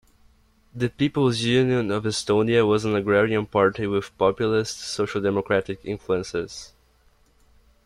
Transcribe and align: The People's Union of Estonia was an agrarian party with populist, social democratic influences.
The 0.73 0.89
People's 0.89 1.41
Union 1.41 1.91
of 1.91 2.05
Estonia 2.05 2.67
was 2.67 2.85
an 2.85 2.95
agrarian 2.95 3.45
party 3.45 3.85
with 3.85 4.17
populist, 4.17 4.79
social 4.79 5.21
democratic 5.21 5.85
influences. 5.85 6.73